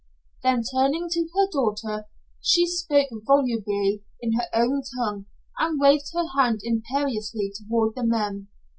Then 0.41 0.63
turning 0.63 1.09
to 1.11 1.27
her 1.35 1.47
daughter 1.51 2.07
she 2.41 2.65
spoke 2.65 3.09
volubly 3.23 4.01
in 4.19 4.33
her 4.33 4.47
own 4.51 4.81
tongue, 4.97 5.27
and 5.59 5.79
waved 5.79 6.07
her 6.13 6.25
hand 6.35 6.61
imperiously 6.63 7.53
toward 7.55 7.93
the 7.93 8.03
men. 8.03 8.47